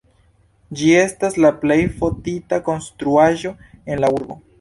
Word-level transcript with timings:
Ĝi 0.77 0.87
estas 1.01 1.35
la 1.45 1.51
plej 1.59 1.77
fotita 1.99 2.59
konstruaĵo 2.71 3.53
en 3.75 4.03
la 4.05 4.11
urbo. 4.17 4.39